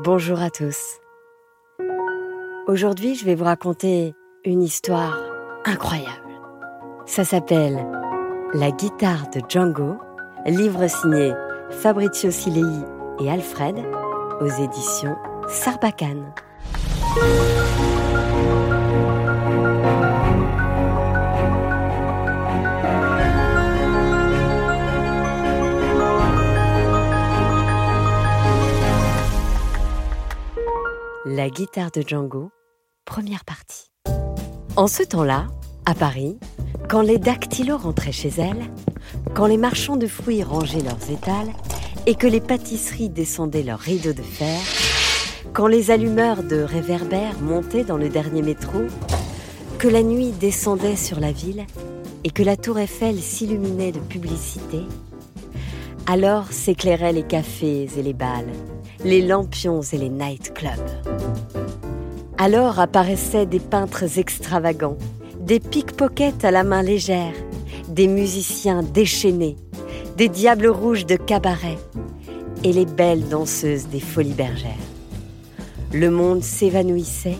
[0.00, 1.00] Bonjour à tous.
[2.68, 5.18] Aujourd'hui, je vais vous raconter une histoire
[5.64, 6.30] incroyable.
[7.04, 7.84] Ça s'appelle
[8.54, 9.96] La guitare de Django,
[10.46, 11.32] livre signé
[11.70, 12.62] Fabrizio Silei
[13.18, 13.74] et Alfred
[14.40, 15.16] aux éditions
[15.48, 16.32] Sarbacane.
[31.38, 32.50] La guitare de Django,
[33.04, 33.92] première partie.
[34.74, 35.46] En ce temps-là,
[35.86, 36.36] à Paris,
[36.88, 38.64] quand les dactylos rentraient chez elles,
[39.36, 41.52] quand les marchands de fruits rangeaient leurs étals
[42.06, 44.58] et que les pâtisseries descendaient leurs rideaux de fer,
[45.52, 48.80] quand les allumeurs de réverbères montaient dans le dernier métro,
[49.78, 51.66] que la nuit descendait sur la ville
[52.24, 54.80] et que la tour Eiffel s'illuminait de publicité,
[56.08, 58.50] alors s'éclairaient les cafés et les bals,
[59.04, 60.70] les lampions et les nightclubs.
[62.36, 64.98] Alors apparaissaient des peintres extravagants,
[65.40, 67.34] des pickpockets à la main légère,
[67.88, 69.56] des musiciens déchaînés,
[70.16, 71.78] des diables rouges de cabaret
[72.64, 74.72] et les belles danseuses des folies bergères.
[75.92, 77.38] Le monde s'évanouissait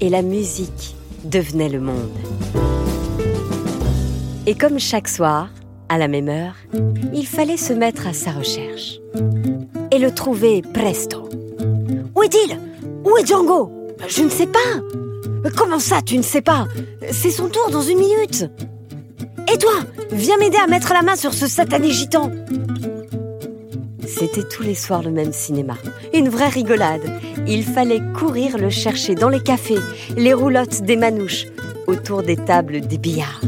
[0.00, 2.10] et la musique devenait le monde.
[4.46, 5.50] Et comme chaque soir,
[5.88, 6.54] à la même heure,
[7.12, 9.00] il fallait se mettre à sa recherche
[9.90, 11.28] et le trouver presto.
[12.14, 12.58] Où est-il?
[13.04, 13.70] Où est Django?
[14.08, 14.58] Je ne sais pas.
[15.56, 16.66] Comment ça, tu ne sais pas?
[17.10, 18.50] C'est son tour dans une minute.
[19.52, 19.72] Et toi,
[20.12, 22.30] viens m'aider à mettre la main sur ce satané gitan.
[24.06, 25.76] C'était tous les soirs le même cinéma.
[26.12, 27.10] Une vraie rigolade.
[27.46, 29.78] Il fallait courir le chercher dans les cafés,
[30.16, 31.46] les roulottes des manouches,
[31.86, 33.40] autour des tables des billards.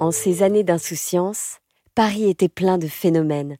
[0.00, 1.58] En ces années d'insouciance,
[1.94, 3.56] Paris était plein de phénomènes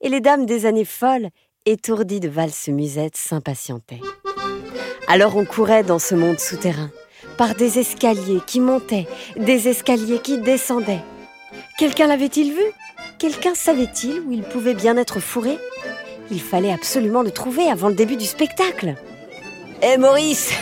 [0.00, 1.28] et les dames des années folles,
[1.66, 4.00] étourdies de valses musettes, s'impatientaient.
[5.08, 6.90] Alors on courait dans ce monde souterrain,
[7.36, 11.02] par des escaliers qui montaient, des escaliers qui descendaient.
[11.78, 12.64] Quelqu'un l'avait-il vu?
[13.18, 15.58] Quelqu'un savait-il où il pouvait bien être fourré?
[16.30, 18.94] Il fallait absolument le trouver avant le début du spectacle.
[19.82, 20.52] Hé Maurice,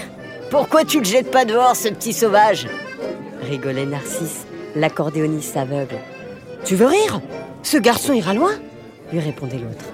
[0.51, 2.67] pourquoi tu le jettes pas dehors, ce petit sauvage?
[3.43, 5.99] Rigolait Narcisse, l'accordéoniste aveugle.
[6.65, 7.21] Tu veux rire?
[7.63, 8.53] Ce garçon ira loin
[9.13, 9.85] lui répondait l'autre.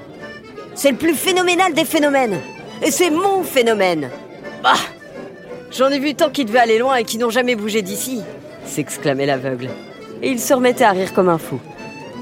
[0.75, 2.41] C'est le plus phénoménal des phénomènes.
[2.83, 4.11] Et c'est mon phénomène.
[4.63, 4.75] Bah
[5.71, 8.23] J'en ai vu tant qui devaient aller loin et qui n'ont jamais bougé d'ici,
[8.65, 9.71] s'exclamait l'aveugle.
[10.23, 11.59] Et il se remettait à rire comme un fou.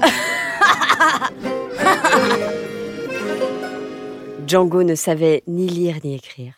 [4.47, 6.53] Django ne savait ni lire ni écrire.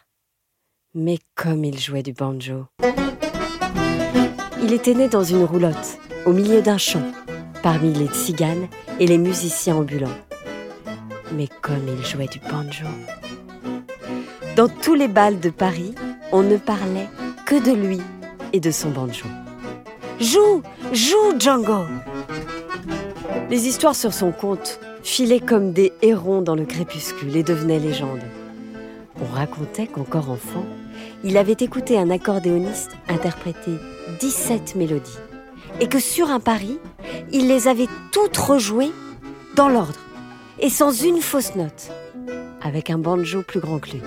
[0.93, 2.65] Mais comme il jouait du banjo.
[4.63, 7.03] Il était né dans une roulotte, au milieu d'un champ,
[7.65, 8.67] parmi les tziganes
[8.99, 10.19] et les musiciens ambulants.
[11.31, 12.85] Mais comme il jouait du banjo.
[14.55, 15.95] Dans tous les bals de Paris,
[16.31, 17.09] on ne parlait
[17.47, 17.99] que de lui
[18.53, 19.25] et de son banjo.
[20.19, 20.61] Joue,
[20.93, 21.85] joue Django
[23.49, 28.25] Les histoires sur son compte filaient comme des hérons dans le crépuscule et devenaient légendes.
[29.19, 30.65] On racontait qu'encore enfant,
[31.23, 33.79] il avait écouté un accordéoniste interpréter
[34.19, 35.17] 17 mélodies
[35.79, 36.79] et que sur un pari,
[37.31, 38.91] il les avait toutes rejouées
[39.55, 39.99] dans l'ordre
[40.59, 41.91] et sans une fausse note,
[42.61, 44.01] avec un banjo plus grand que lui.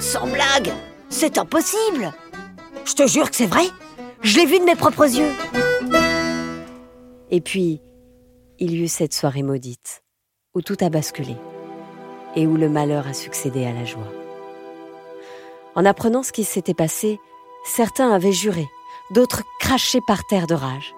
[0.00, 0.72] Sans blague,
[1.08, 2.12] c'est impossible.
[2.84, 3.64] Je te jure que c'est vrai.
[4.22, 5.32] Je l'ai vu de mes propres yeux.
[7.30, 7.80] Et puis,
[8.58, 10.02] il y eut cette soirée maudite,
[10.54, 11.36] où tout a basculé,
[12.36, 14.12] et où le malheur a succédé à la joie.
[15.74, 17.18] En apprenant ce qui s'était passé,
[17.64, 18.66] certains avaient juré,
[19.10, 20.94] d'autres craché par terre de rage.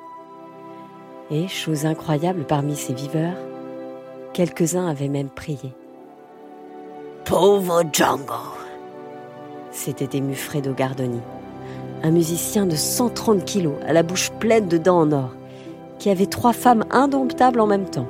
[1.31, 3.37] Et, chose incroyable parmi ces viveurs,
[4.35, 5.73] quelques-uns avaient même prié.
[7.25, 8.35] Pauvre Django
[9.71, 11.21] S'était ému Fredo Gardoni,
[12.03, 15.31] un musicien de 130 kilos, à la bouche pleine de dents en or,
[15.99, 18.09] qui avait trois femmes indomptables en même temps.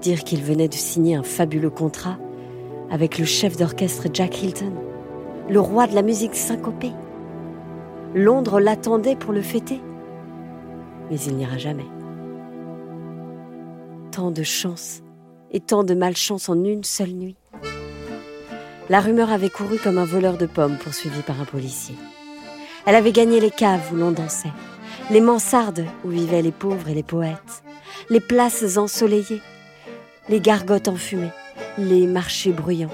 [0.00, 2.16] Dire qu'il venait de signer un fabuleux contrat
[2.90, 4.72] avec le chef d'orchestre Jack Hilton,
[5.50, 6.92] le roi de la musique syncopée.
[8.16, 9.78] Londres l'attendait pour le fêter.
[11.10, 11.84] Mais il n'ira jamais.
[14.10, 15.02] Tant de chance
[15.52, 17.36] et tant de malchance en une seule nuit.
[18.88, 21.94] La rumeur avait couru comme un voleur de pommes poursuivi par un policier.
[22.86, 24.52] Elle avait gagné les caves où l'on dansait,
[25.10, 27.62] les mansardes où vivaient les pauvres et les poètes,
[28.08, 29.42] les places ensoleillées,
[30.30, 31.32] les gargotes enfumées,
[31.76, 32.88] les marchés bruyants,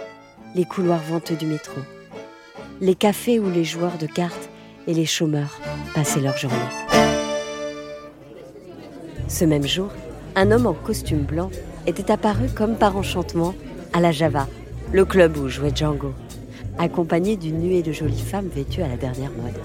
[0.56, 1.80] les couloirs venteux du métro,
[2.80, 4.48] les cafés où les joueurs de cartes
[4.86, 5.60] et les chômeurs
[5.94, 6.56] passaient leur journée.
[9.28, 9.88] Ce même jour,
[10.36, 11.50] un homme en costume blanc
[11.86, 13.54] était apparu comme par enchantement
[13.92, 14.46] à la Java,
[14.92, 16.12] le club où jouait Django,
[16.78, 19.60] accompagné d'une nuée de jolies femmes vêtues à la dernière mode.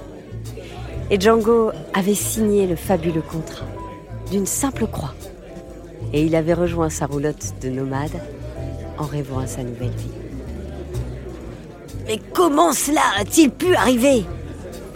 [1.09, 3.65] Et Django avait signé le fabuleux contrat
[4.29, 5.13] d'une simple croix.
[6.13, 8.21] Et il avait rejoint sa roulotte de nomade
[8.97, 10.11] en rêvant à sa nouvelle vie.
[12.07, 14.23] Mais comment cela a-t-il pu arriver?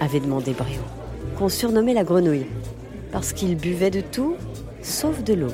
[0.02, 0.82] Avait demandé Bréau,
[1.38, 2.48] qu'on surnommait la grenouille,
[3.12, 4.36] parce qu'il buvait de tout
[4.82, 5.54] sauf de l'eau.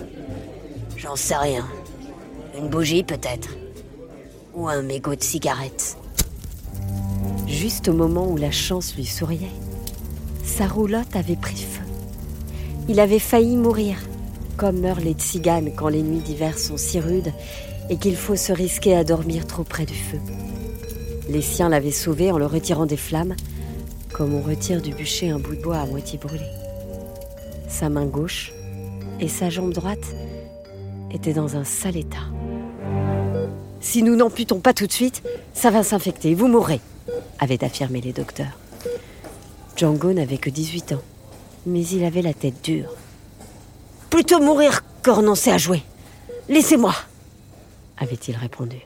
[0.95, 1.67] J'en sais rien.
[2.57, 3.49] Une bougie peut-être.
[4.55, 5.97] Ou un mégot de cigarette.
[7.45, 9.51] Juste au moment où la chance lui souriait,
[10.44, 11.83] sa roulotte avait pris feu.
[12.88, 13.97] Il avait failli mourir,
[14.55, 17.33] comme meurent les tziganes quand les nuits d'hiver sont si rudes
[17.89, 20.19] et qu'il faut se risquer à dormir trop près du feu.
[21.29, 23.35] Les siens l'avaient sauvé en le retirant des flammes,
[24.13, 26.45] comme on retire du bûcher un bout de bois à moitié brûlé.
[27.68, 28.51] Sa main gauche
[29.19, 30.15] et sa jambe droite
[31.12, 32.25] étaient dans un sale état.
[33.80, 35.24] Si nous n'amputons pas tout de suite,
[35.54, 36.81] ça va s'infecter, vous mourrez,
[37.39, 38.57] avaient affirmé les docteurs.
[39.75, 41.01] Django n'avait que 18 ans,
[41.65, 42.94] mais il avait la tête dure.
[44.09, 45.83] Plutôt mourir que renoncer à jouer.
[46.50, 46.95] Laissez-moi,
[47.98, 48.77] avait-il répondu.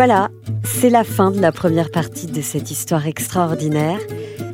[0.00, 0.28] Voilà,
[0.62, 3.98] c'est la fin de la première partie de cette histoire extraordinaire.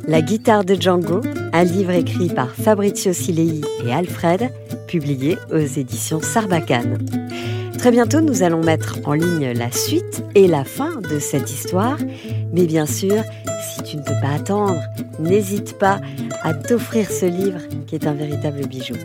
[0.07, 1.21] La guitare de Django,
[1.53, 4.51] un livre écrit par Fabrizio Silei et Alfred,
[4.87, 6.97] publié aux éditions Sarbacane.
[7.77, 11.97] Très bientôt, nous allons mettre en ligne la suite et la fin de cette histoire.
[12.51, 13.23] Mais bien sûr,
[13.69, 14.81] si tu ne peux pas attendre,
[15.19, 15.99] n'hésite pas
[16.41, 18.95] à t'offrir ce livre qui est un véritable bijou.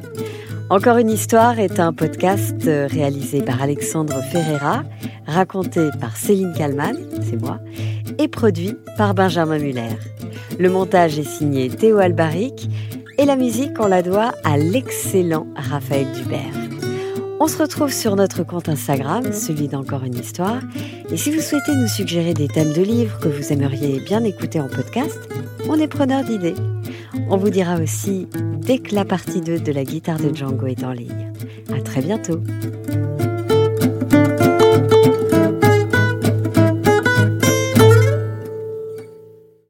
[0.71, 4.85] Encore une histoire est un podcast réalisé par Alexandre Ferreira,
[5.27, 6.97] raconté par Céline Kallmann,
[7.29, 7.59] c'est moi,
[8.19, 9.97] et produit par Benjamin Muller.
[10.59, 12.71] Le montage est signé Théo Albaric
[13.19, 16.70] et la musique, on la doit à l'excellent Raphaël Dubert.
[17.43, 20.61] On se retrouve sur notre compte Instagram, celui d'Encore une histoire.
[21.11, 24.61] Et si vous souhaitez nous suggérer des thèmes de livres que vous aimeriez bien écouter
[24.61, 25.19] en podcast,
[25.67, 26.55] on est preneur d'idées.
[27.31, 28.29] On vous dira aussi
[28.59, 31.33] dès que la partie 2 de la guitare de Django est en ligne.
[31.75, 32.43] À très bientôt!